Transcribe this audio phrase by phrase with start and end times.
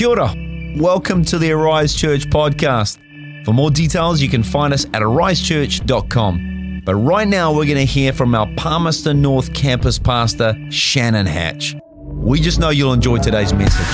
[0.00, 0.34] Kia ora.
[0.78, 2.96] Welcome to the Arise Church podcast.
[3.44, 6.82] For more details, you can find us at arisechurch.com.
[6.86, 11.76] But right now, we're going to hear from our Palmerston North campus pastor, Shannon Hatch.
[11.92, 13.86] We just know you'll enjoy today's message.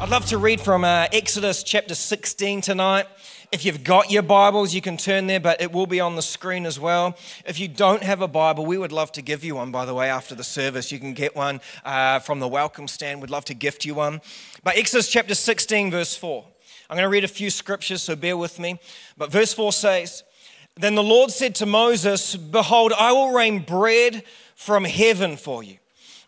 [0.00, 3.06] I'd love to read from uh, Exodus chapter 16 tonight.
[3.50, 6.22] If you've got your Bibles, you can turn there, but it will be on the
[6.22, 7.16] screen as well.
[7.46, 9.94] If you don't have a Bible, we would love to give you one, by the
[9.94, 10.92] way, after the service.
[10.92, 13.22] You can get one uh, from the welcome stand.
[13.22, 14.20] We'd love to gift you one.
[14.64, 16.44] But Exodus chapter 16, verse 4.
[16.90, 18.78] I'm going to read a few scriptures, so bear with me.
[19.16, 20.24] But verse 4 says,
[20.76, 24.24] Then the Lord said to Moses, Behold, I will rain bread
[24.56, 25.78] from heaven for you.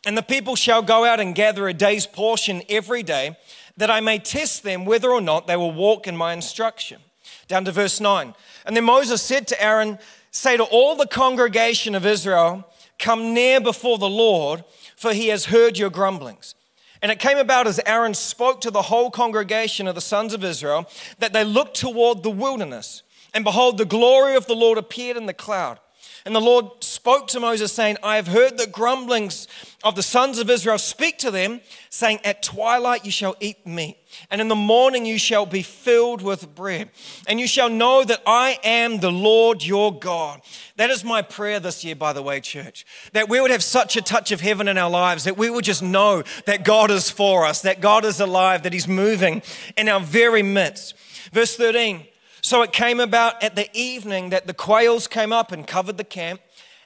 [0.07, 3.37] And the people shall go out and gather a day's portion every day
[3.77, 7.03] that I may test them whether or not they will walk in my instruction.
[7.51, 8.33] Down to verse 9.
[8.65, 9.99] And then Moses said to Aaron,
[10.31, 12.65] Say to all the congregation of Israel,
[13.01, 14.63] Come near before the Lord,
[14.95, 16.55] for he has heard your grumblings.
[17.03, 20.45] And it came about as Aaron spoke to the whole congregation of the sons of
[20.45, 23.03] Israel that they looked toward the wilderness.
[23.35, 25.81] And behold, the glory of the Lord appeared in the cloud.
[26.27, 29.49] And the Lord spoke to Moses, saying, I have heard the grumblings
[29.83, 30.77] of the sons of Israel.
[30.77, 33.97] Speak to them, saying, At twilight you shall eat meat,
[34.31, 36.91] and in the morning you shall be filled with bread.
[37.27, 40.43] And you shall know that I am the Lord your God.
[40.77, 42.85] That is my prayer this year, by the way, church.
[43.15, 45.65] That we would have such a touch of heaven in our lives, that we would
[45.65, 49.43] just know that God is for us, that God is alive, that He's moving
[49.77, 50.95] in our very midst.
[51.33, 52.07] Verse 13.
[52.43, 56.05] So it came about at the evening that the quails came up and covered the
[56.05, 56.41] camp.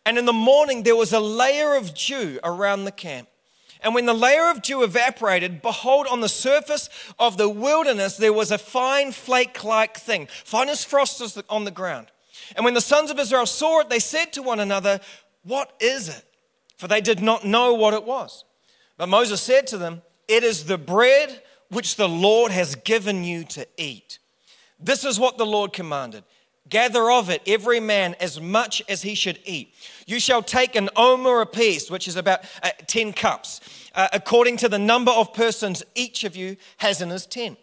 [0.06, 3.28] And in the morning there was a layer of dew around the camp.
[3.80, 6.88] And when the layer of dew evaporated, behold, on the surface
[7.18, 11.70] of the wilderness there was a fine flake like thing, fine as frost on the
[11.70, 12.10] ground.
[12.56, 15.00] And when the sons of Israel saw it, they said to one another,
[15.42, 16.24] What is it?
[16.78, 18.44] For they did not know what it was.
[18.96, 23.44] But Moses said to them, It is the bread which the Lord has given you
[23.44, 24.18] to eat.
[24.78, 26.24] This is what the Lord commanded
[26.68, 29.74] gather of it every man as much as he should eat.
[30.06, 33.60] You shall take an omer apiece, which is about uh, 10 cups,
[33.94, 37.58] uh, according to the number of persons each of you has in his tent.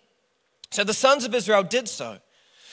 [0.70, 2.20] So the sons of Israel did so.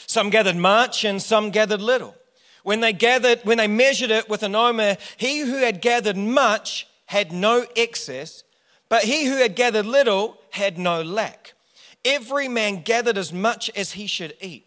[0.06, 2.14] Some gathered much and some gathered little.
[2.62, 6.86] When they gathered, when they measured it with an omer, he who had gathered much
[7.06, 8.44] had no excess,
[8.88, 11.54] but he who had gathered little had no lack.
[12.04, 14.66] Every man gathered as much as he should eat.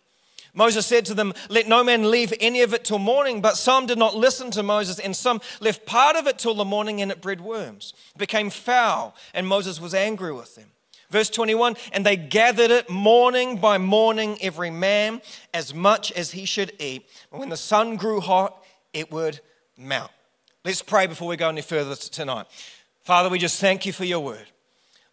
[0.53, 3.41] Moses said to them, Let no man leave any of it till morning.
[3.41, 6.65] But some did not listen to Moses, and some left part of it till the
[6.65, 10.71] morning, and it bred worms, became foul, and Moses was angry with them.
[11.09, 15.21] Verse 21 And they gathered it morning by morning, every man
[15.53, 17.07] as much as he should eat.
[17.31, 18.61] And when the sun grew hot,
[18.93, 19.39] it would
[19.77, 20.11] melt.
[20.63, 22.45] Let's pray before we go any further tonight.
[23.03, 24.47] Father, we just thank you for your word.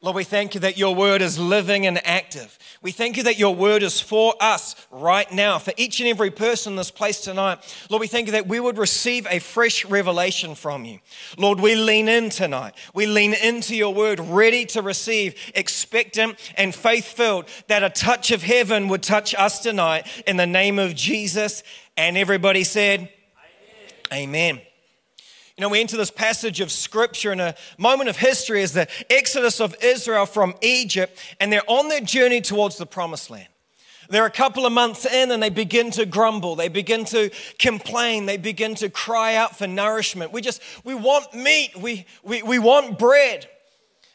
[0.01, 2.57] Lord, we thank you that your word is living and active.
[2.83, 6.31] We thank you that your word is for us right now, for each and every
[6.31, 7.59] person in this place tonight.
[7.91, 11.01] Lord, we thank you that we would receive a fresh revelation from you.
[11.37, 12.75] Lord, we lean in tonight.
[12.95, 18.31] We lean into your word, ready to receive, expectant and faith filled, that a touch
[18.31, 21.65] of heaven would touch us tonight in the name of Jesus.
[21.97, 23.11] And everybody said,
[24.13, 24.29] Amen.
[24.29, 24.68] Amen.
[25.59, 28.87] You know, we enter this passage of scripture in a moment of history as the
[29.11, 33.49] exodus of Israel from Egypt, and they're on their journey towards the promised land.
[34.09, 36.55] They're a couple of months in and they begin to grumble.
[36.55, 38.27] They begin to complain.
[38.27, 40.33] They begin to cry out for nourishment.
[40.33, 41.77] We just, we want meat.
[41.77, 43.49] We, we, we want bread.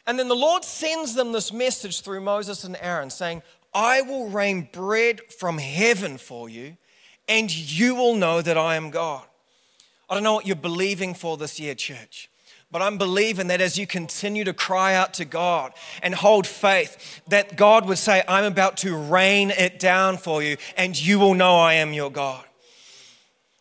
[0.08, 3.44] And then the Lord sends them this message through Moses and Aaron saying,
[3.74, 6.78] I will rain bread from heaven for you,
[7.28, 9.26] and you will know that I am God.
[10.10, 12.30] I don't know what you're believing for this year, church.
[12.72, 17.22] But I'm believing that as you continue to cry out to God and hold faith,
[17.28, 21.36] that God would say, I'm about to rain it down for you, and you will
[21.36, 22.44] know I am your God.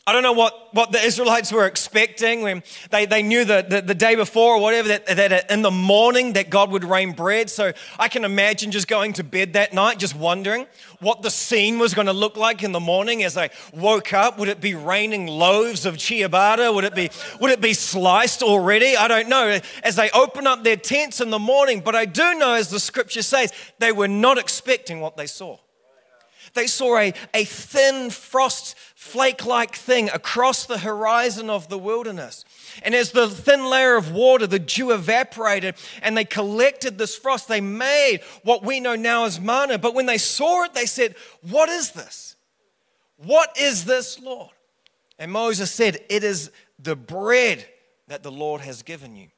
[0.05, 3.83] I don't know what, what the Israelites were expecting when they, they knew the, the,
[3.83, 7.49] the day before or whatever that, that in the morning that God would rain bread.
[7.49, 10.67] So I can imagine just going to bed that night, just wondering
[10.99, 14.41] what the scene was going to look like in the morning as I woke up.
[14.41, 16.75] Would it be raining loaves of ciabatta?
[16.75, 17.09] Would it be,
[17.41, 18.97] would it be sliced already?
[18.97, 19.61] I don't know.
[19.85, 22.81] As they open up their tents in the morning, but I do know, as the
[22.81, 25.59] scripture says, they were not expecting what they saw.
[26.55, 32.45] They saw a, a thin frost flake like thing across the horizon of the wilderness.
[32.85, 37.49] And as the thin layer of water, the dew evaporated and they collected this frost,
[37.49, 39.77] they made what we know now as manna.
[39.77, 41.17] But when they saw it, they said,
[41.51, 42.37] What is this?
[43.17, 44.53] What is this, Lord?
[45.19, 47.67] And Moses said, It is the bread
[48.07, 49.29] that the Lord has given you.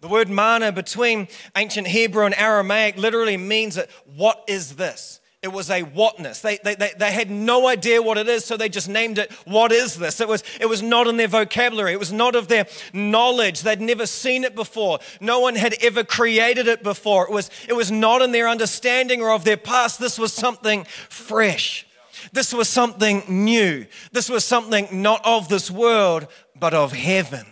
[0.00, 5.20] The word manna between ancient Hebrew and Aramaic literally means that what is this?
[5.46, 6.40] It was a whatness.
[6.40, 9.30] They, they, they, they, had no idea what it is, so they just named it,
[9.44, 10.20] What is this?
[10.20, 13.62] It was, it was not in their vocabulary, it was not of their knowledge.
[13.62, 14.98] They'd never seen it before.
[15.20, 17.28] No one had ever created it before.
[17.28, 20.00] It was, it was not in their understanding or of their past.
[20.00, 21.86] This was something fresh.
[22.32, 23.86] This was something new.
[24.10, 26.26] This was something not of this world,
[26.58, 27.46] but of heaven.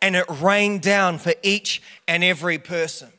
[0.00, 3.10] And it rained down for each and every person.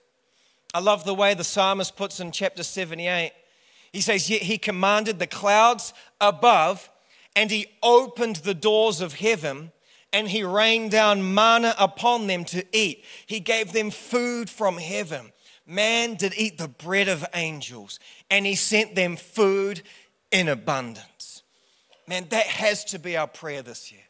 [0.73, 3.31] I love the way the psalmist puts in chapter 78
[3.97, 5.91] he says, Yet he commanded the clouds
[6.21, 6.87] above,
[7.35, 9.71] and he opened the doors of heaven,
[10.13, 13.03] and he rained down manna upon them to eat.
[13.25, 15.31] He gave them food from heaven.
[15.65, 17.99] Man did eat the bread of angels,
[18.29, 19.81] and he sent them food
[20.31, 21.41] in abundance.
[22.07, 24.06] Man, that has to be our prayer this year.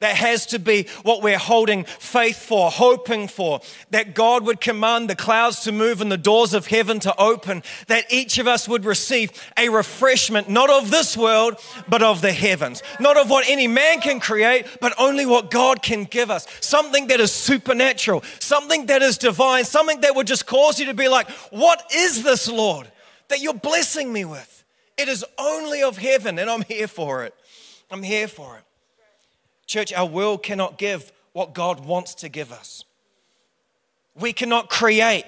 [0.00, 3.62] That has to be what we're holding faith for, hoping for.
[3.90, 7.62] That God would command the clouds to move and the doors of heaven to open.
[7.86, 11.58] That each of us would receive a refreshment, not of this world,
[11.88, 12.82] but of the heavens.
[13.00, 16.46] Not of what any man can create, but only what God can give us.
[16.60, 20.94] Something that is supernatural, something that is divine, something that would just cause you to
[20.94, 22.86] be like, What is this, Lord,
[23.28, 24.62] that you're blessing me with?
[24.98, 27.34] It is only of heaven, and I'm here for it.
[27.90, 28.65] I'm here for it.
[29.66, 32.84] Church, our world cannot give what God wants to give us.
[34.18, 35.24] We cannot create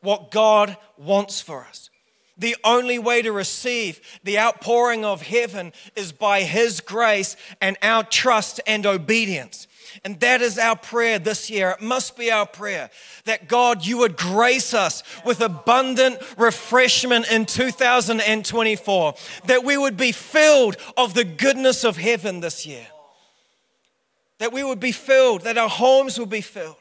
[0.00, 1.90] what God wants for us.
[2.38, 8.04] The only way to receive the outpouring of heaven is by His grace and our
[8.04, 9.66] trust and obedience.
[10.04, 11.70] And that is our prayer this year.
[11.70, 12.90] It must be our prayer
[13.24, 19.14] that God, you would grace us with abundant refreshment in 2024,
[19.46, 22.86] that we would be filled of the goodness of heaven this year
[24.38, 26.76] that we would be filled, that our homes would be filled,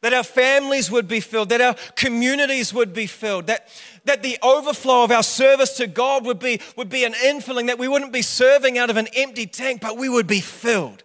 [0.00, 3.68] that our families would be filled, that our communities would be filled, that,
[4.04, 7.78] that the overflow of our service to God would be, would be an infilling, that
[7.78, 11.02] we wouldn't be serving out of an empty tank, but we would be filled.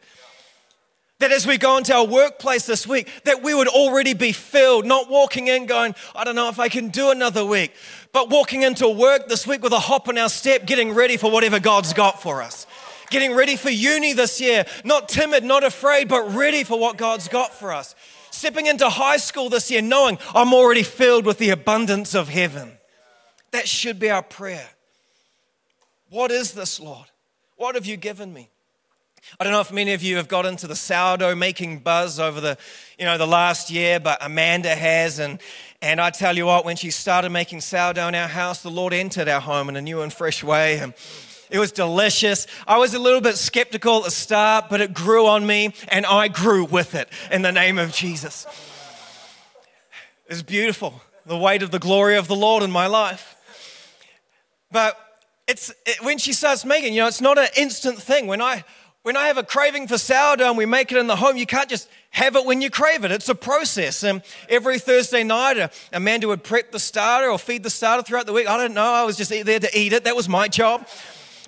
[1.20, 4.88] That as we go into our workplace this week, that we would already be filled,
[4.88, 7.74] not walking in going, I don't know if I can do another week,
[8.12, 11.30] but walking into work this week with a hop in our step, getting ready for
[11.30, 12.66] whatever God's got for us
[13.12, 17.28] getting ready for uni this year, not timid, not afraid, but ready for what God's
[17.28, 17.96] got for us.
[18.32, 22.72] Stepping into high school this year, knowing I'm already filled with the abundance of heaven.
[23.52, 24.70] That should be our prayer.
[26.10, 27.08] What is this, Lord?
[27.58, 28.50] What have you given me?
[29.40, 32.42] I don't know if many of you have got into the sourdough making buzz over
[32.42, 32.58] the,
[32.98, 35.40] you know, the last year, but Amanda has, and
[35.82, 38.94] and I tell you what, when she started making sourdough in our house, the Lord
[38.94, 40.78] entered our home in a new and fresh way.
[40.78, 40.94] And
[41.52, 42.48] it was delicious.
[42.66, 46.06] I was a little bit skeptical at the start, but it grew on me and
[46.06, 48.48] I grew with it in the name of Jesus.
[50.28, 53.36] It's beautiful, the weight of the glory of the Lord in my life.
[54.72, 54.98] But
[55.46, 58.28] it's it, when she starts making, you know, it's not an instant thing.
[58.28, 58.64] When I
[59.04, 61.46] when I have a craving for sourdough and we make it in the home, you
[61.46, 63.12] can't just have it when you crave it.
[63.12, 64.04] It's a process.
[64.04, 68.26] And every Thursday night, uh, Amanda would prep the starter or feed the starter throughout
[68.28, 68.48] the week.
[68.48, 68.94] I don't know.
[68.94, 70.06] I was just there to eat it.
[70.06, 70.88] That was my job.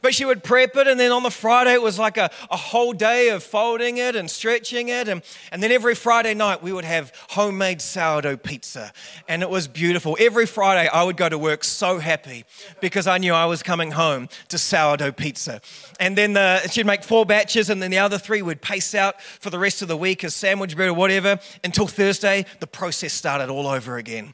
[0.04, 2.58] But she would prep it, and then on the Friday, it was like a, a
[2.58, 5.08] whole day of folding it and stretching it.
[5.08, 8.92] And, and then every Friday night, we would have homemade sourdough pizza.
[9.30, 10.18] And it was beautiful.
[10.20, 12.44] Every Friday, I would go to work so happy
[12.82, 15.62] because I knew I was coming home to sourdough pizza.
[16.02, 19.22] And then the, she'd make four batches, and then the other three would pace out
[19.22, 23.14] for the rest of the week as sandwich bread or whatever until Thursday, the process
[23.14, 24.34] started all over again.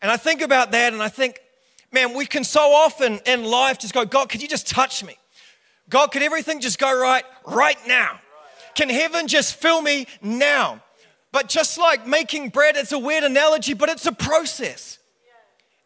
[0.00, 1.40] And I think about that, and I think,
[1.96, 5.16] man, we can so often in life just go, God, could you just touch me?
[5.88, 8.20] God, could everything just go right right now?
[8.74, 10.82] Can heaven just fill me now?
[11.32, 14.98] But just like making bread, it's a weird analogy, but it's a process.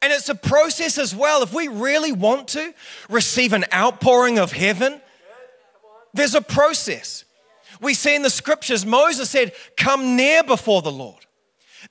[0.03, 1.45] And it's a process as well.
[1.45, 2.75] If we really want to
[3.09, 5.01] receive an outpouring of heaven,
[6.13, 7.25] there's a process.
[7.81, 11.25] We see in the scriptures, Moses said, Come near before the Lord.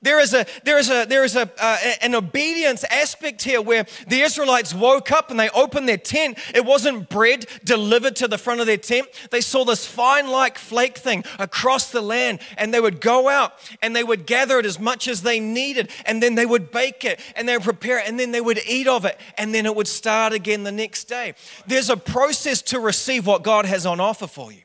[0.02, 3.86] There is, a, there is, a, there is a, uh, an obedience aspect here where
[4.08, 6.38] the Israelites woke up and they opened their tent.
[6.54, 9.08] It wasn't bread delivered to the front of their tent.
[9.32, 13.54] They saw this fine like flake thing across the land and they would go out
[13.82, 17.04] and they would gather it as much as they needed and then they would bake
[17.04, 19.66] it and they would prepare it and then they would eat of it and then
[19.66, 21.34] it would start again the next day.
[21.68, 24.62] There's a process to receive what God has on offer for you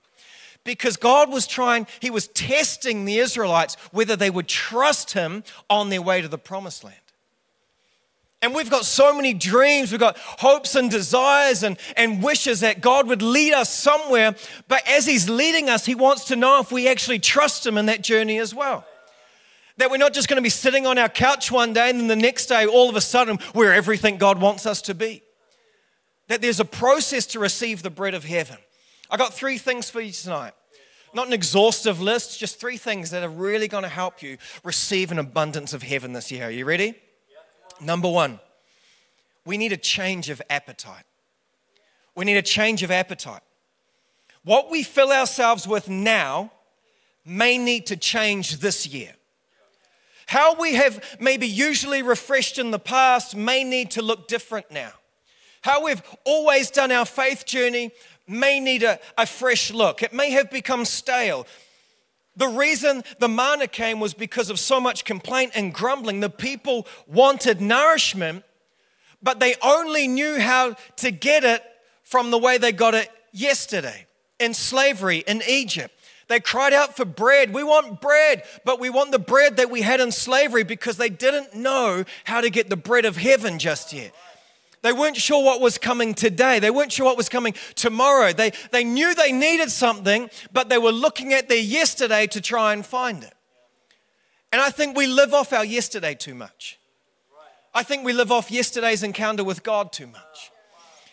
[0.64, 5.90] because God was trying, He was testing the Israelites whether they would trust Him on
[5.90, 6.96] their way to the promised land.
[8.42, 12.82] And we've got so many dreams, we've got hopes and desires and, and wishes that
[12.82, 14.34] God would lead us somewhere.
[14.68, 17.86] But as He's leading us, He wants to know if we actually trust Him in
[17.86, 18.84] that journey as well.
[19.78, 22.06] That we're not just going to be sitting on our couch one day and then
[22.06, 25.22] the next day, all of a sudden, we're everything God wants us to be.
[26.28, 28.58] That there's a process to receive the bread of heaven.
[29.10, 30.52] I got three things for you tonight.
[31.12, 35.12] Not an exhaustive list, just three things that are really going to help you receive
[35.12, 36.46] an abundance of heaven this year.
[36.46, 36.96] Are you ready?
[37.80, 38.40] Number one,
[39.44, 41.04] we need a change of appetite.
[42.16, 43.42] We need a change of appetite.
[44.44, 46.52] What we fill ourselves with now
[47.24, 49.14] may need to change this year.
[50.26, 54.92] How we have maybe usually refreshed in the past may need to look different now.
[55.62, 57.90] How we've always done our faith journey
[58.26, 60.02] may need a, a fresh look.
[60.02, 61.46] It may have become stale.
[62.36, 66.20] The reason the manna came was because of so much complaint and grumbling.
[66.20, 68.44] The people wanted nourishment,
[69.22, 71.62] but they only knew how to get it
[72.02, 74.06] from the way they got it yesterday
[74.40, 75.94] in slavery in Egypt.
[76.28, 77.52] They cried out for bread.
[77.52, 81.10] We want bread, but we want the bread that we had in slavery because they
[81.10, 84.12] didn't know how to get the bread of heaven just yet.
[84.84, 86.58] They weren't sure what was coming today.
[86.58, 88.34] They weren't sure what was coming tomorrow.
[88.34, 92.74] They, they knew they needed something, but they were looking at their yesterday to try
[92.74, 93.32] and find it.
[94.52, 96.78] And I think we live off our yesterday too much.
[97.72, 100.50] I think we live off yesterday's encounter with God too much.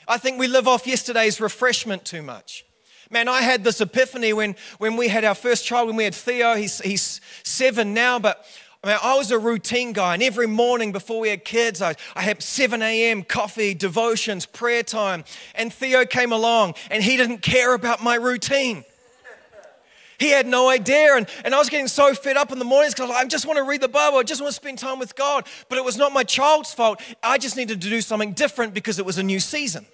[0.05, 2.65] I think we live off yesterday's refreshment too much.
[3.09, 6.13] Man, I had this epiphany when, when we had our first child, when we had
[6.13, 6.55] Theo.
[6.55, 8.45] He's, he's seven now, but
[8.83, 11.95] I mean, I was a routine guy, and every morning before we had kids, I,
[12.15, 13.23] I had 7 a.m.
[13.23, 15.23] coffee, devotions, prayer time.
[15.53, 18.83] And Theo came along, and he didn't care about my routine.
[20.17, 21.15] He had no idea.
[21.15, 23.57] And, and I was getting so fed up in the mornings because I just want
[23.57, 24.17] to read the Bible.
[24.17, 25.47] I just want to spend time with God.
[25.67, 27.01] But it was not my child's fault.
[27.23, 29.85] I just needed to do something different because it was a new season.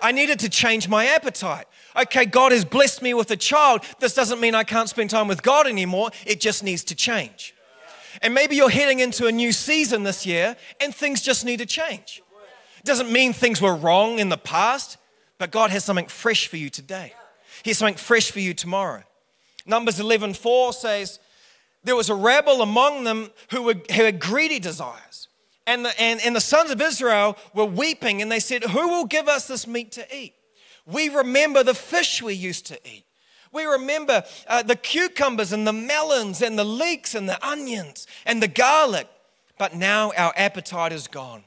[0.00, 1.66] I needed to change my appetite.
[1.94, 3.82] Okay, God has blessed me with a child.
[3.98, 6.10] This doesn't mean I can't spend time with God anymore.
[6.26, 7.54] It just needs to change.
[8.22, 11.66] And maybe you're heading into a new season this year and things just need to
[11.66, 12.22] change.
[12.84, 14.96] Doesn't mean things were wrong in the past,
[15.38, 17.12] but God has something fresh for you today.
[17.62, 19.02] He has something fresh for you tomorrow.
[19.66, 21.20] Numbers 11 4 says,
[21.84, 25.28] There was a rebel among them who, were, who had greedy desires.
[25.66, 29.04] And the, and, and the sons of Israel were weeping, and they said, Who will
[29.04, 30.34] give us this meat to eat?
[30.86, 33.04] We remember the fish we used to eat
[33.52, 38.42] we remember uh, the cucumbers and the melons and the leeks and the onions and
[38.42, 39.08] the garlic.
[39.58, 41.44] But now our appetite is gone.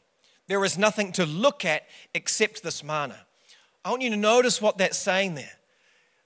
[0.47, 1.83] There is nothing to look at
[2.13, 3.25] except this manna.
[3.85, 5.57] I want you to notice what that's saying there.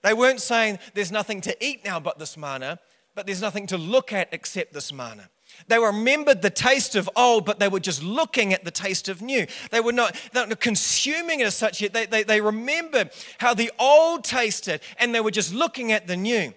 [0.03, 2.79] They weren't saying there's nothing to eat now but this manna,
[3.15, 5.29] but there's nothing to look at except this manna.
[5.67, 9.21] They remembered the taste of old, but they were just looking at the taste of
[9.21, 9.47] new.
[9.71, 11.93] They were not, not consuming it as such yet.
[11.93, 16.15] They, they, they remembered how the old tasted, and they were just looking at the
[16.15, 16.53] new.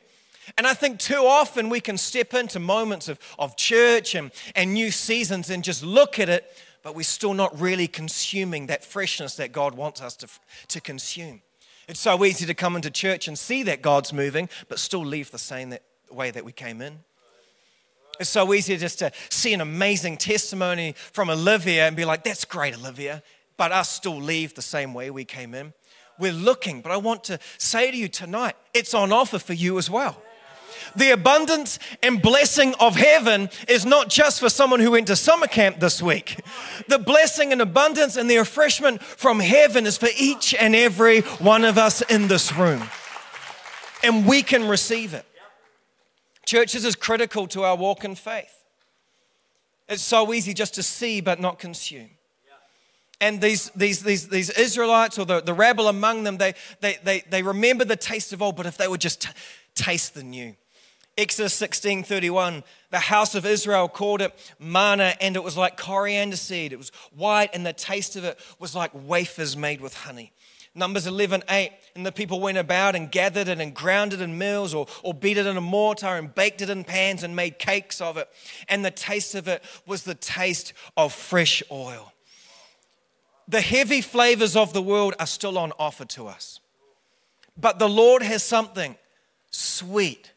[0.57, 4.75] And I think too often we can step into moments of, of church and, and
[4.75, 6.53] new seasons and just look at it,
[6.83, 10.29] but we're still not really consuming that freshness that God wants us to,
[10.69, 11.43] to consume.
[11.89, 15.31] It's so easy to come into church and see that God's moving, but still leave
[15.31, 17.01] the same that, way that we came in.
[18.21, 22.45] It's so easy just to see an amazing testimony from Olivia and be like, that's
[22.45, 23.23] great, Olivia,
[23.57, 25.73] but us still leave the same way we came in.
[26.19, 29.79] We're looking, but I want to say to you tonight, it's on offer for you
[29.79, 30.21] as well.
[30.95, 35.47] The abundance and blessing of heaven is not just for someone who went to summer
[35.47, 36.41] camp this week.
[36.89, 41.65] The blessing and abundance and the refreshment from heaven is for each and every one
[41.65, 42.83] of us in this room.
[44.03, 45.25] And we can receive it.
[46.51, 48.65] Church, this is critical to our walk in faith.
[49.89, 52.11] It's so easy just to see but not consume.
[53.21, 57.21] And these, these, these, these Israelites or the, the rabble among them, they, they, they,
[57.21, 59.31] they remember the taste of old, but if they would just t-
[59.77, 60.57] taste the new.
[61.17, 66.35] Exodus 16 31, the house of Israel called it manna, and it was like coriander
[66.37, 66.73] seed.
[66.73, 70.33] It was white, and the taste of it was like wafers made with honey.
[70.75, 71.73] Numbers 11, 8.
[71.97, 75.13] And the people went about and gathered it and ground it in mills or, or
[75.13, 78.29] beat it in a mortar and baked it in pans and made cakes of it.
[78.69, 82.13] And the taste of it was the taste of fresh oil.
[83.49, 86.61] The heavy flavors of the world are still on offer to us.
[87.57, 88.97] But the Lord has something
[89.51, 90.31] sweet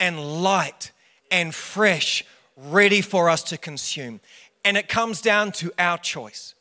[0.00, 0.90] and light
[1.30, 2.24] and fresh
[2.56, 4.20] ready for us to consume.
[4.64, 6.53] And it comes down to our choice.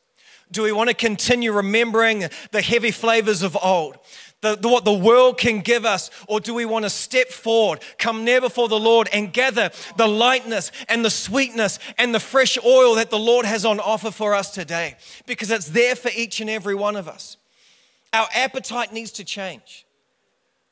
[0.52, 3.98] Do we want to continue remembering the heavy flavors of old?
[4.44, 6.12] the, the, what the world can give us?
[6.28, 10.08] Or do we want to step forward, come near before the Lord, and gather the
[10.08, 14.36] lightness and the sweetness and the fresh oil that the Lord has on offer for
[14.36, 14.96] us today?
[15.26, 17.38] Because it's there for each and every one of us.
[18.12, 19.88] Our appetite needs to change.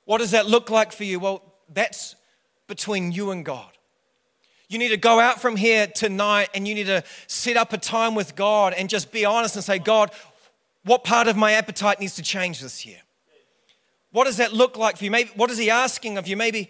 [0.06, 1.20] What does that look like for you?
[1.20, 1.42] Well,
[1.74, 2.16] that's
[2.68, 3.72] between you and God.
[4.72, 7.78] You need to go out from here tonight and you need to set up a
[7.78, 10.12] time with God and just be honest and say, God,
[10.86, 13.02] what part of my appetite needs to change this year?
[14.14, 15.12] What does that look like for you?
[15.12, 16.38] Maybe what is he asking of you?
[16.38, 16.70] Maybe,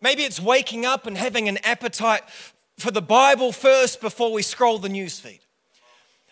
[0.00, 2.22] maybe it's waking up and having an appetite
[2.78, 5.38] for the Bible first before we scroll the newsfeed.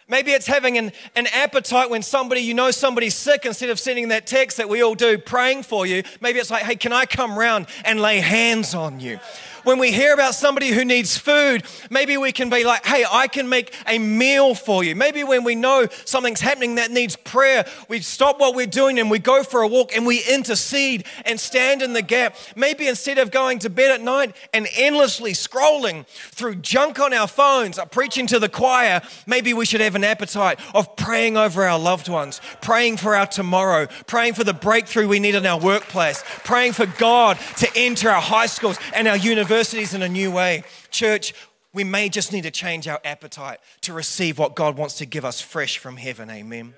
[0.08, 4.08] Maybe it's having an, an appetite when somebody, you know, somebody's sick, instead of sending
[4.08, 7.04] that text that we all do praying for you, maybe it's like, hey, can I
[7.04, 9.20] come round and lay hands on you?
[9.64, 13.28] When we hear about somebody who needs food, maybe we can be like, hey, I
[13.28, 14.94] can make a meal for you.
[14.94, 19.10] Maybe when we know something's happening that needs prayer, we stop what we're doing and
[19.10, 22.36] we go for a walk and we intercede and stand in the gap.
[22.54, 27.28] Maybe instead of going to bed at night and endlessly scrolling through junk on our
[27.28, 31.64] phones, or preaching to the choir, maybe we should have an appetite of praying over
[31.64, 35.58] our loved ones, praying for our tomorrow, praying for the breakthrough we need in our
[35.58, 40.08] workplace, praying for God to enter our high schools and our universities universities in a
[40.08, 40.62] new way.
[40.90, 41.32] Church,
[41.72, 45.24] we may just need to change our appetite to receive what God wants to give
[45.24, 46.28] us fresh from heaven.
[46.28, 46.74] Amen.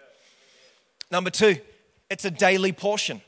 [1.11, 1.57] Number two,
[2.09, 3.23] it's a daily portion.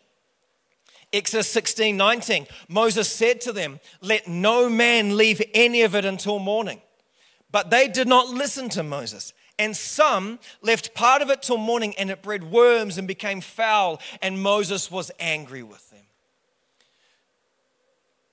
[1.13, 6.39] Exodus 16 19, Moses said to them, Let no man leave any of it until
[6.39, 6.81] morning.
[7.51, 9.35] But they did not listen to Moses.
[9.59, 14.01] And some left part of it till morning, and it bred worms and became foul,
[14.23, 15.92] and Moses was angry with them.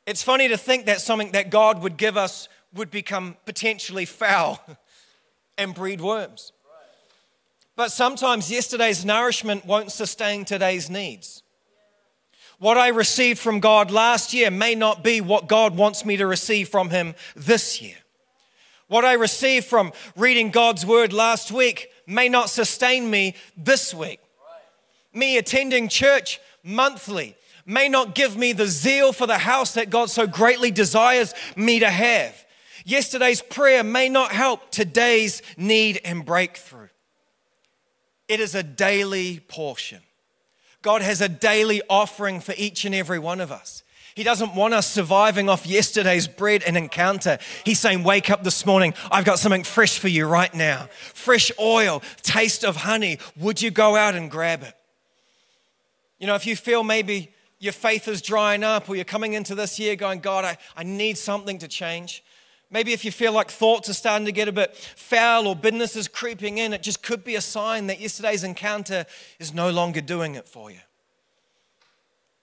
[0.10, 4.60] It's funny to think that something that God would give us would become potentially foul
[5.60, 6.52] and breed worms.
[7.76, 11.44] But sometimes yesterday's nourishment won't sustain today's needs.
[12.58, 16.26] What I received from God last year may not be what God wants me to
[16.26, 17.98] receive from Him this year.
[18.88, 24.20] What I received from reading God's word last week may not sustain me this week.
[25.14, 27.36] Me attending church monthly
[27.70, 31.80] may not give me the zeal for the house that God so greatly desires me
[31.80, 32.46] to have.
[32.84, 36.88] Yesterday's prayer may not help today's need and breakthrough.
[38.28, 40.02] It is a daily portion.
[40.82, 43.84] God has a daily offering for each and every one of us.
[44.16, 47.38] He doesn't want us surviving off yesterday's bread and encounter.
[47.64, 48.94] He's saying, Wake up this morning.
[49.12, 50.88] I've got something fresh for you right now.
[51.14, 53.20] Fresh oil, taste of honey.
[53.38, 54.74] Would you go out and grab it?
[56.18, 59.54] You know, if you feel maybe your faith is drying up, or you're coming into
[59.54, 62.24] this year going, God, I, I need something to change.
[62.72, 65.96] Maybe if you feel like thoughts are starting to get a bit foul or bitterness
[65.96, 69.06] is creeping in, it just could be a sign that yesterday's encounter
[69.40, 70.80] is no longer doing it for you.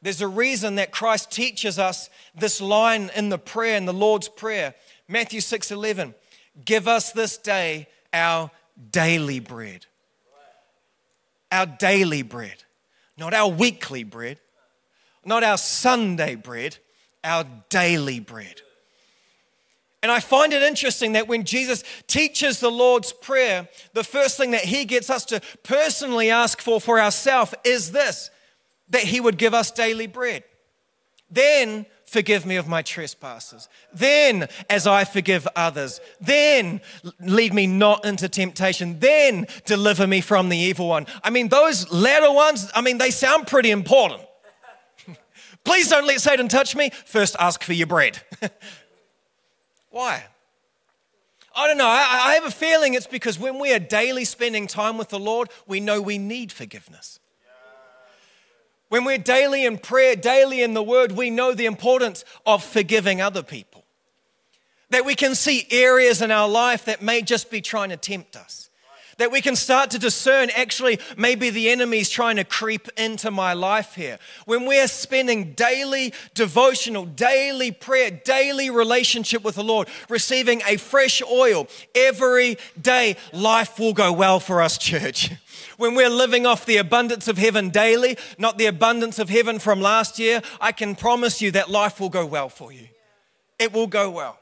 [0.02, 4.28] There's a reason that Christ teaches us this line in the prayer, in the Lord's
[4.28, 4.74] Prayer,
[5.08, 6.14] Matthew 6 11.
[6.64, 8.50] Give us this day our
[8.90, 9.86] daily bread.
[11.52, 12.64] Our daily bread,
[13.16, 14.38] not our weekly bread,
[15.26, 16.78] not our Sunday bread,
[17.24, 18.62] our daily bread.
[20.02, 24.52] And I find it interesting that when Jesus teaches the Lord's Prayer, the first thing
[24.52, 28.30] that he gets us to personally ask for for ourselves is this
[28.90, 30.44] that he would give us daily bread.
[31.28, 33.68] Then, forgive me of my trespasses.
[33.92, 36.00] Then, as I forgive others.
[36.20, 36.80] Then,
[37.18, 39.00] lead me not into temptation.
[39.00, 41.06] Then, deliver me from the evil one.
[41.24, 44.22] I mean, those latter ones, I mean, they sound pretty important.
[45.66, 46.90] Please don't let Satan touch me.
[47.04, 48.20] First, ask for your bread.
[49.90, 50.24] Why?
[51.56, 51.88] I don't know.
[51.88, 55.18] I, I, have a feeling it's because when we are daily spending time with the
[55.18, 57.18] Lord, we know we need forgiveness.
[58.90, 63.20] When we're daily in prayer, daily in the Word, we know the importance of forgiving
[63.20, 63.84] other people.
[64.90, 68.36] That we can see areas in our life that may just be trying to tempt
[68.36, 68.65] us
[69.18, 73.52] that we can start to discern actually maybe the enemy's trying to creep into my
[73.52, 74.18] life here.
[74.44, 81.22] When we're spending daily devotional, daily prayer, daily relationship with the Lord, receiving a fresh
[81.22, 85.32] oil every day, life will go well for us, church.
[85.78, 89.80] When we're living off the abundance of heaven daily, not the abundance of heaven from
[89.80, 92.88] last year, I can promise you that life will go well for you.
[93.58, 94.38] It will go well.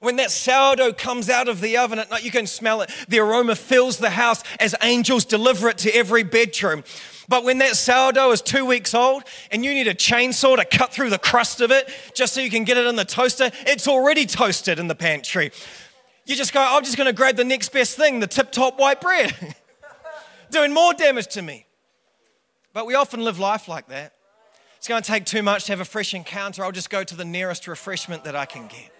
[0.00, 2.90] When that sourdough comes out of the oven at night, you can smell it.
[3.08, 6.84] The aroma fills the house as angels deliver it to every bedroom.
[7.28, 10.92] But when that sourdough is two weeks old and you need a chainsaw to cut
[10.92, 13.88] through the crust of it just so you can get it in the toaster, it's
[13.88, 15.50] already toasted in the pantry.
[16.24, 18.78] You just go, I'm just going to grab the next best thing, the tip top
[18.78, 19.34] white bread,
[20.50, 21.66] doing more damage to me.
[22.72, 24.14] But we often live life like that.
[24.76, 26.64] It's going to take too much to have a fresh encounter.
[26.64, 28.92] I'll just go to the nearest refreshment that I can get.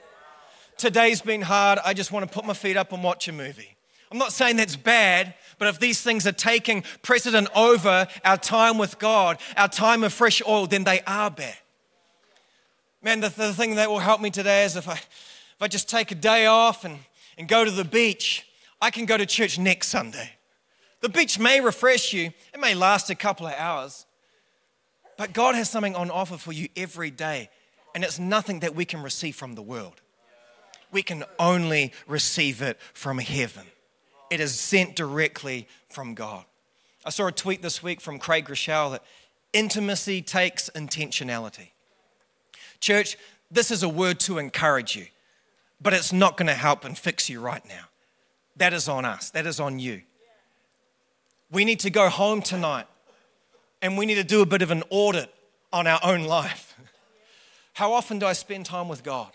[0.79, 1.81] Today's been hard.
[1.85, 3.77] I just want to put my feet up and watch a movie.
[4.13, 8.79] I'm not saying that's bad, but if these things are taking precedent over our time
[8.79, 11.57] with God, our time of fresh oil, then they are bad.
[13.03, 15.91] Man, the, the thing that will help me today is if I, if I just
[15.91, 17.01] take a day off and,
[17.37, 18.47] and go to the beach,
[18.81, 20.31] I can go to church next Sunday.
[21.01, 24.07] The beach may refresh you, it may last a couple of hours,
[25.17, 27.51] but God has something on offer for you every day,
[27.97, 30.01] and it's nothing that we can receive from the world.
[30.91, 33.65] We can only receive it from heaven.
[34.31, 36.45] It is sent directly from God.
[37.05, 39.03] I saw a tweet this week from Craig Groeschel that
[39.53, 41.69] intimacy takes intentionality.
[42.81, 43.17] Church,
[43.51, 45.07] this is a word to encourage you,
[45.81, 47.85] but it's not going to help and fix you right now.
[48.57, 50.03] That is on us, that is on you.
[51.51, 52.87] We need to go home tonight
[53.81, 55.33] and we need to do a bit of an audit
[55.73, 56.77] on our own life.
[57.75, 59.31] How often do I spend time with God?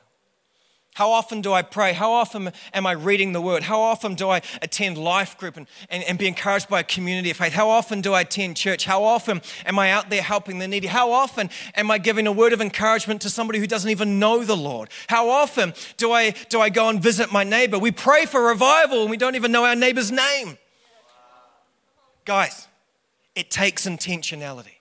[0.96, 1.94] How often do I pray?
[1.94, 3.64] How often am I reading the word?
[3.64, 7.32] How often do I attend life group and, and, and, be encouraged by a community
[7.32, 7.54] of faith?
[7.54, 8.86] How often do I attend church?
[8.86, 10.86] How often am I out there helping the needy?
[10.86, 14.44] How often am I giving a word of encouragement to somebody who doesn't even know
[14.44, 14.90] the Lord?
[15.08, 17.80] How often do I, do I go and visit my neighbor?
[17.80, 20.60] We pray for revival and we don't even know our neighbor's name.
[22.24, 22.68] Guys,
[23.36, 24.78] it takes intentionality.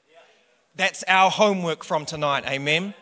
[0.76, 2.44] That's our homework from tonight.
[2.46, 2.94] Amen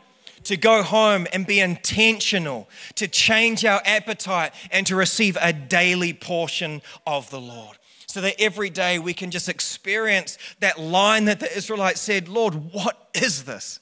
[0.45, 6.13] to go home and be intentional, to change our appetite, and to receive a daily
[6.13, 7.77] portion of the Lord.
[8.07, 12.73] So that every day we can just experience that line that the Israelites said, Lord,
[12.73, 13.79] what is this?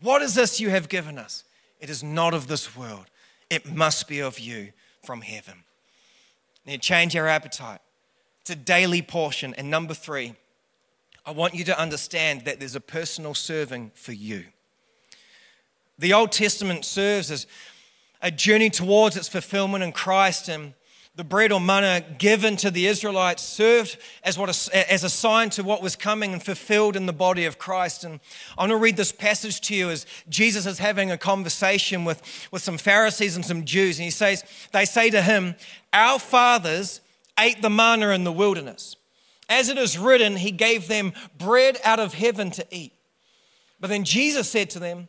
[0.00, 1.44] What is this you have given us?
[1.80, 3.06] It is not of this world,
[3.50, 5.64] it must be of you from heaven.
[6.66, 7.80] Now, change our appetite.
[8.40, 9.54] It's a daily portion.
[9.56, 10.34] And number three,
[11.26, 14.44] I want you to understand that there's a personal serving for you.
[15.98, 17.46] The Old Testament serves as
[18.20, 20.74] a journey towards its fulfillment in Christ, and
[21.16, 25.50] the bread or manna given to the Israelites served as, what a, as a sign
[25.50, 28.02] to what was coming and fulfilled in the body of Christ.
[28.02, 28.18] And
[28.58, 32.20] I want to read this passage to you as Jesus is having a conversation with,
[32.50, 33.98] with some Pharisees and some Jews.
[33.98, 35.54] And he says, They say to him,
[35.92, 37.00] Our fathers
[37.38, 38.96] ate the manna in the wilderness.
[39.48, 42.92] As it is written, he gave them bread out of heaven to eat.
[43.78, 45.08] But then Jesus said to them,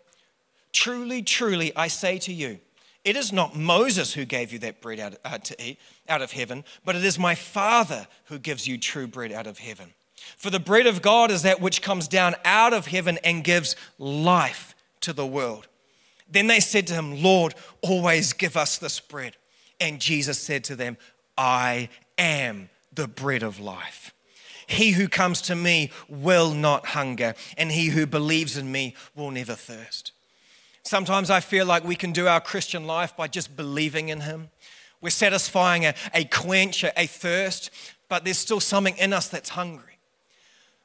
[0.75, 2.59] Truly, truly, I say to you,
[3.05, 6.33] it is not Moses who gave you that bread out, uh, to eat out of
[6.33, 9.93] heaven, but it is my Father who gives you true bread out of heaven.
[10.35, 13.77] For the bread of God is that which comes down out of heaven and gives
[13.97, 15.69] life to the world.
[16.29, 19.37] Then they said to him, Lord, always give us this bread.
[19.79, 20.97] And Jesus said to them,
[21.37, 24.13] I am the bread of life.
[24.67, 29.31] He who comes to me will not hunger, and he who believes in me will
[29.31, 30.11] never thirst.
[30.85, 34.49] Sometimes I feel like we can do our Christian life by just believing in Him.
[35.01, 37.71] We're satisfying a, a quench, a, a thirst,
[38.07, 39.97] but there's still something in us that's hungry.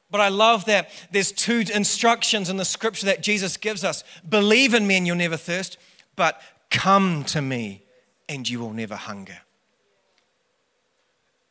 [0.09, 4.73] But I love that there's two instructions in the scripture that Jesus gives us believe
[4.73, 5.77] in me and you'll never thirst,
[6.15, 7.83] but come to me
[8.27, 9.37] and you will never hunger.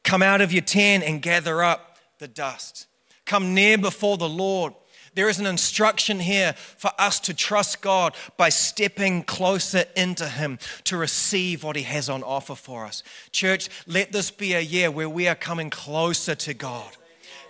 [0.03, 2.89] Come out of your tent and gather up the dust.
[3.25, 4.75] Come near before the Lord
[5.15, 10.59] there is an instruction here for us to trust God by stepping closer into Him
[10.85, 13.03] to receive what He has on offer for us.
[13.33, 16.97] Church, let this be a year where we are coming closer to God.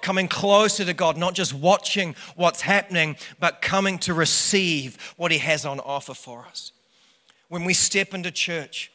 [0.00, 5.38] Coming closer to God, not just watching what's happening, but coming to receive what He
[5.38, 6.72] has on offer for us.
[7.48, 8.90] When we step into church,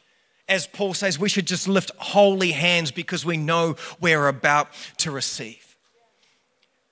[0.48, 5.10] as Paul says, we should just lift holy hands because we know we're about to
[5.10, 5.65] receive.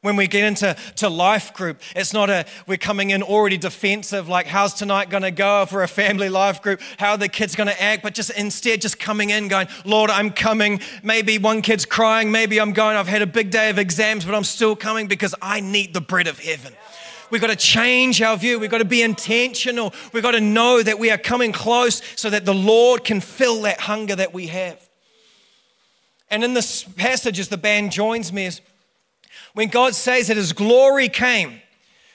[0.05, 4.29] When we get into to life group, it's not a we're coming in already defensive,
[4.29, 7.75] like how's tonight gonna go for a family life group, how are the kids gonna
[7.81, 10.81] act, but just instead just coming in, going, Lord, I'm coming.
[11.03, 14.35] Maybe one kid's crying, maybe I'm going, I've had a big day of exams, but
[14.35, 16.75] I'm still coming because I need the bread of heaven.
[17.31, 18.59] We've got to change our view.
[18.59, 19.95] We've got to be intentional.
[20.13, 23.63] We've got to know that we are coming close so that the Lord can fill
[23.63, 24.87] that hunger that we have.
[26.31, 28.61] And in this passage, as the band joins me, is
[29.55, 31.61] when God says that his glory came,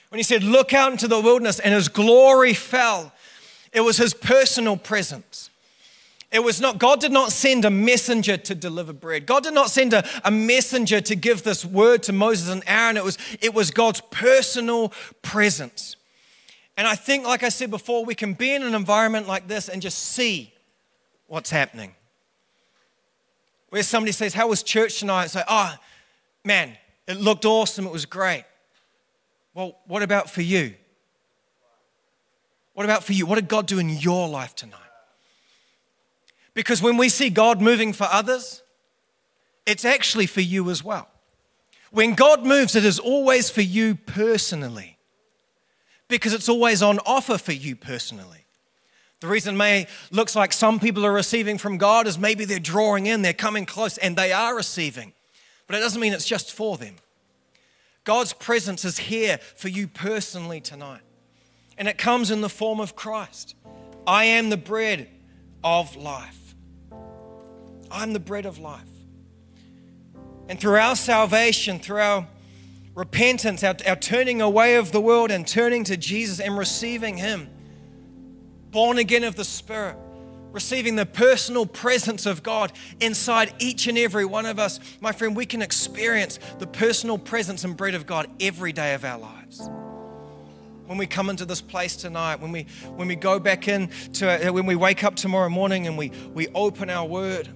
[0.09, 3.11] when he said, Look out into the wilderness and his glory fell,
[3.73, 5.49] it was his personal presence.
[6.31, 9.25] It was not, God did not send a messenger to deliver bread.
[9.25, 12.97] God did not send a, a messenger to give this word to Moses and Aaron.
[12.97, 15.95] It was, it was God's personal presence.
[16.77, 19.69] And I think, like I said before, we can be in an environment like this
[19.69, 20.53] and just see
[21.27, 21.95] what's happening.
[23.69, 25.27] Where somebody says, How was church tonight?
[25.27, 25.75] Say, Oh,
[26.45, 26.77] man,
[27.09, 27.85] it looked awesome.
[27.85, 28.45] It was great.
[29.53, 30.75] Well, what about for you?
[32.73, 33.25] What about for you?
[33.25, 34.79] What did God do in your life tonight?
[36.53, 38.61] Because when we see God moving for others,
[39.65, 41.09] it's actually for you as well.
[41.91, 44.97] When God moves, it is always for you personally,
[46.07, 48.45] because it's always on offer for you personally.
[49.19, 53.07] The reason may looks like some people are receiving from God is maybe they're drawing
[53.07, 55.13] in, they're coming close, and they are receiving.
[55.69, 56.95] But it doesn't mean it's just for them.
[58.03, 61.01] God's presence is here for you personally tonight.
[61.77, 63.53] And it comes in the form of Christ.
[64.07, 65.07] I am the bread
[65.63, 66.55] of life.
[67.91, 68.81] I'm the bread of life.
[70.47, 72.27] And through our salvation, through our
[72.95, 77.47] repentance, our, our turning away of the world and turning to Jesus and receiving Him,
[78.71, 79.97] born again of the Spirit,
[80.51, 85.35] receiving the personal presence of God inside each and every one of us, my friend,
[85.35, 89.69] we can experience the personal presence and bread of God every day of our lives.
[90.85, 92.63] When we come into this place tonight, when we
[92.95, 96.11] when we go back in to uh, when we wake up tomorrow morning and we
[96.33, 97.47] we open our word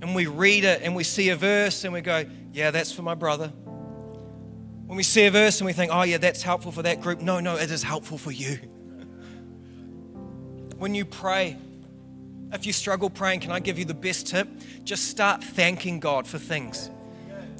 [0.00, 3.02] and we read it and we see a verse and we go, yeah, that's for
[3.02, 3.48] my brother.
[3.48, 7.20] When we see a verse and we think, oh yeah, that's helpful for that group.
[7.20, 8.60] No, no, it is helpful for you
[10.78, 11.56] when you pray,
[12.52, 14.48] if you struggle praying, can I give you the best tip?
[14.84, 16.90] Just start thanking God for things.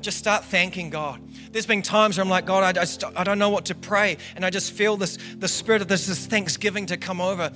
[0.00, 1.20] Just start thanking God.
[1.50, 4.16] There's been times where I'm like, God, I, just, I don't know what to pray.
[4.36, 7.50] And I just feel this, the spirit of this, this thanksgiving to come over.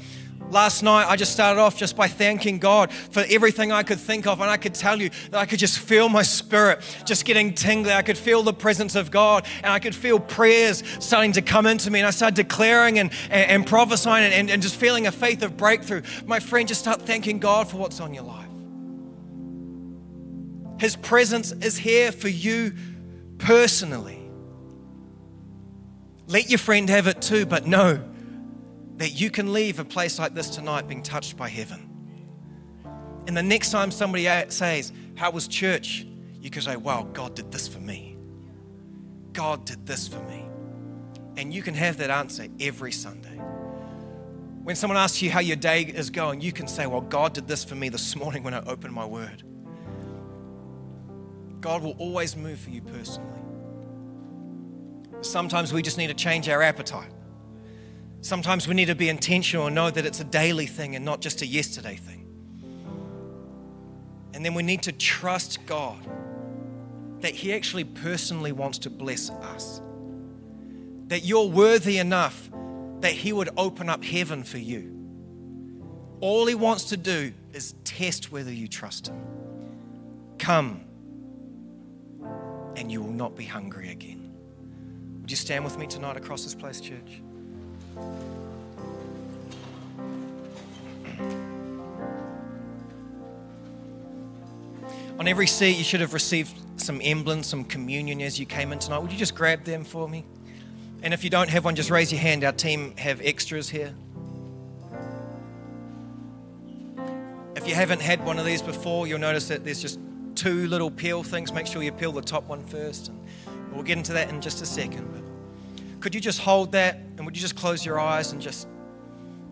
[0.53, 4.27] Last night, I just started off just by thanking God for everything I could think
[4.27, 4.39] of.
[4.43, 7.91] And I could tell you that I could just feel my spirit just getting tingly.
[7.91, 11.65] I could feel the presence of God and I could feel prayers starting to come
[11.65, 12.01] into me.
[12.01, 15.57] And I started declaring and, and, and prophesying and, and just feeling a faith of
[15.57, 16.03] breakthrough.
[16.27, 18.47] My friend, just start thanking God for what's on your life.
[20.79, 22.75] His presence is here for you
[23.39, 24.21] personally.
[26.27, 28.12] Let your friend have it too, but know
[29.03, 31.91] that you can leave a place like this tonight being touched by heaven.
[33.27, 36.07] And the next time somebody says, How was church?
[36.41, 38.17] You can say, Wow, God did this for me.
[39.33, 40.45] God did this for me.
[41.37, 43.41] And you can have that answer every Sunday.
[44.63, 47.49] When someone asks you how your day is going, you can say, Well, God did
[47.49, 49.43] this for me this morning when I opened my word.
[51.61, 53.43] God will always move for you personally.
[55.23, 57.11] Sometimes we just need to change our appetite.
[58.23, 61.21] Sometimes we need to be intentional and know that it's a daily thing and not
[61.21, 62.25] just a yesterday thing.
[64.33, 65.99] And then we need to trust God
[67.21, 69.83] that He actually personally wants to bless us.
[71.09, 72.49] That you're worthy enough
[73.01, 74.89] that He would open up heaven for you.
[76.21, 79.21] All He wants to do is test whether you trust Him.
[80.39, 80.85] Come,
[82.77, 84.33] and you will not be hungry again.
[85.21, 87.21] Would you stand with me tonight across this place, church?
[95.19, 98.81] On every seat, you should have received some emblems, some communion as you came in
[98.81, 98.99] tonight.
[98.99, 100.25] Would you just grab them for me?
[101.03, 102.43] And if you don't have one, just raise your hand.
[102.43, 103.95] Our team have extras here.
[107.55, 110.01] If you haven't had one of these before, you'll notice that there's just
[110.35, 111.53] two little peel things.
[111.53, 113.11] Make sure you peel the top one first.
[113.47, 115.22] And we'll get into that in just a second.
[116.03, 118.67] Could you just hold that and would you just close your eyes and just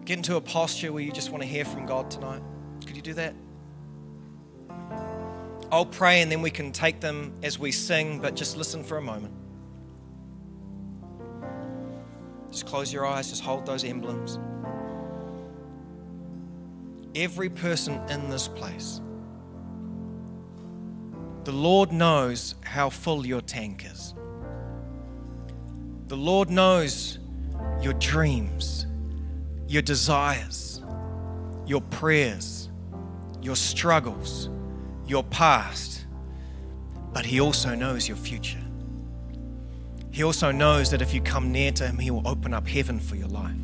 [0.05, 2.43] get into a posture where you just want to hear from God tonight?
[2.85, 3.35] Could you do that?
[5.71, 8.99] I'll pray and then we can take them as we sing, but just listen for
[8.99, 9.33] a moment.
[12.51, 14.41] Just close your eyes, just hold those emblems.
[17.15, 19.01] Every person in this place,
[21.45, 24.15] the Lord knows how full your tank is.
[26.11, 27.20] The Lord knows
[27.81, 28.85] your dreams,
[29.68, 30.83] your desires,
[31.66, 32.68] your prayers,
[33.40, 34.51] your struggles,
[35.07, 36.07] your past,
[37.12, 38.59] but He also knows your future.
[40.11, 42.99] He also knows that if you come near to Him, He will open up heaven
[42.99, 43.55] for your life.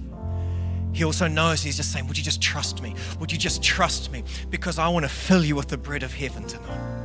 [0.92, 2.94] He also knows He's just saying, Would you just trust me?
[3.18, 4.22] Would you just trust me?
[4.50, 7.02] Because I want to fill you with the bread of heaven tonight.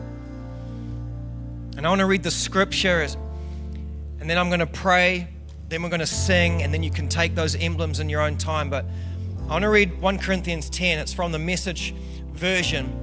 [1.78, 3.02] And I want to read the scripture
[4.22, 5.28] and then I'm going to pray,
[5.68, 8.38] then we're going to sing, and then you can take those emblems in your own
[8.38, 8.70] time.
[8.70, 8.86] But
[9.46, 11.00] I want to read 1 Corinthians 10.
[11.00, 11.96] It's from the message
[12.32, 12.96] version.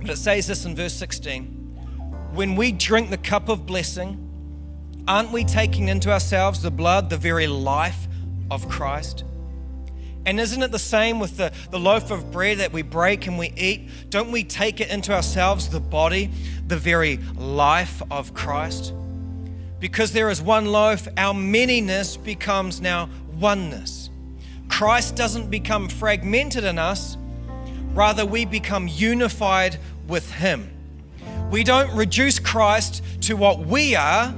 [0.00, 1.44] But it says this in verse 16
[2.34, 4.26] When we drink the cup of blessing,
[5.06, 8.08] aren't we taking into ourselves the blood, the very life
[8.50, 9.22] of Christ?
[10.26, 13.38] And isn't it the same with the, the loaf of bread that we break and
[13.38, 13.88] we eat?
[14.10, 16.28] Don't we take it into ourselves, the body,
[16.66, 18.94] the very life of Christ?
[19.80, 24.10] Because there is one loaf, our manyness becomes now oneness.
[24.68, 27.16] Christ doesn't become fragmented in us,
[27.94, 30.70] rather, we become unified with Him.
[31.50, 34.34] We don't reduce Christ to what we are,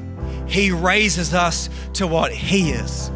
[0.47, 3.11] He raises us to what He is.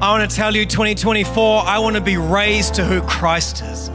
[0.00, 3.90] I want to tell you, 2024, I want to be raised to who Christ is.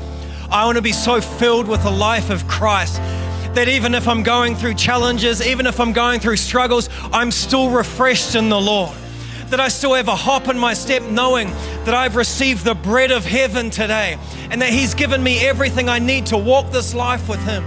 [0.51, 2.99] I want to be so filled with the life of Christ
[3.54, 7.70] that even if I'm going through challenges, even if I'm going through struggles, I'm still
[7.70, 8.96] refreshed in the Lord.
[9.50, 11.50] That I still have a hop in my step, knowing
[11.86, 14.18] that I've received the bread of heaven today
[14.50, 17.63] and that He's given me everything I need to walk this life with Him.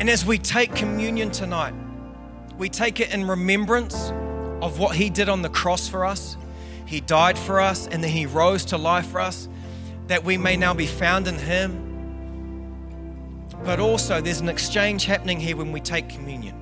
[0.00, 1.74] And as we take communion tonight,
[2.56, 4.10] we take it in remembrance
[4.62, 6.38] of what He did on the cross for us.
[6.86, 9.48] He died for us and then He rose to life for us
[10.06, 11.93] that we may now be found in Him.
[13.64, 16.54] But also, there's an exchange happening here when we take communion.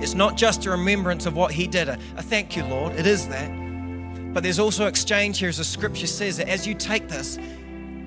[0.00, 2.94] It's not just a remembrance of what He did, a, a thank you, Lord.
[2.94, 3.50] It is that.
[4.32, 7.38] But there's also exchange here, as the scripture says, that as you take this,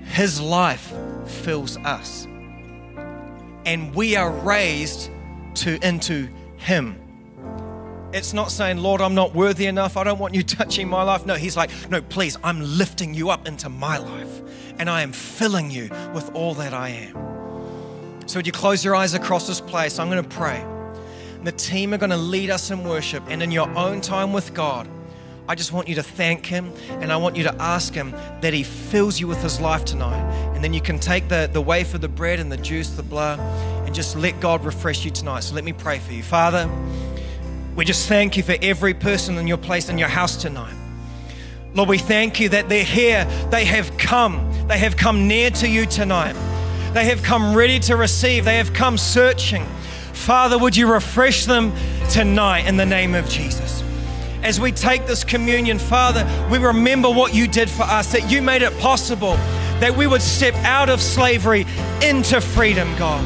[0.06, 0.92] His life
[1.26, 2.26] fills us.
[3.66, 5.12] And we are raised
[5.56, 6.28] to into
[6.58, 7.00] Him.
[8.12, 9.98] It's not saying, Lord, I'm not worthy enough.
[9.98, 11.28] I don't want you touching my life.
[11.28, 14.42] No, He's like, no, please, I'm lifting you up into my life.
[14.80, 17.43] And I am filling you with all that I am.
[18.26, 20.00] So, would you close your eyes across this place?
[20.00, 20.66] I'm going to pray.
[21.44, 23.24] The team are going to lead us in worship.
[23.28, 24.88] And in your own time with God,
[25.48, 28.54] I just want you to thank Him and I want you to ask Him that
[28.54, 30.22] He fills you with His life tonight.
[30.56, 33.40] And then you can take the, the wafer, the bread, and the juice, the blood,
[33.86, 35.42] and just let God refresh you tonight.
[35.42, 36.24] So let me pray for you.
[36.24, 36.70] Father,
[37.76, 40.76] we just thank you for every person in your place in your house tonight.
[41.74, 43.26] Lord, we thank you that they're here.
[43.50, 44.50] They have come.
[44.68, 46.36] They have come near to you tonight.
[46.94, 48.46] They have come ready to receive.
[48.46, 49.66] They have come searching.
[50.14, 51.74] Father, would you refresh them
[52.10, 53.84] tonight in the name of Jesus?
[54.44, 58.42] As we take this communion, Father, we remember what you did for us, that you
[58.42, 59.36] made it possible
[59.80, 61.66] that we would step out of slavery
[62.02, 63.24] into freedom, God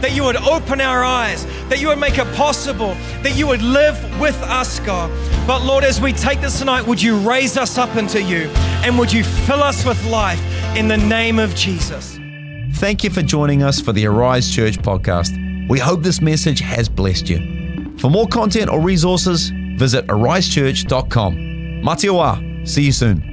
[0.00, 3.62] that you would open our eyes, that you would make it possible, that you would
[3.62, 5.10] live with us, God.
[5.46, 8.48] But Lord, as we take this tonight, would you raise us up into you
[8.82, 10.40] and would you fill us with life
[10.74, 12.19] in the name of Jesus?
[12.80, 15.36] Thank you for joining us for the Arise Church podcast.
[15.68, 17.94] We hope this message has blessed you.
[17.98, 21.34] For more content or resources, visit arisechurch.com.
[21.84, 22.66] Matiwa.
[22.66, 23.29] See you soon.